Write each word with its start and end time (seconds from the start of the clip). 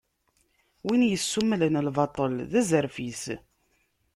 Win 0.85 1.01
yessummlen 1.11 1.75
lbaṭel, 1.87 2.33
d 2.51 2.53
azref-is. 2.59 3.23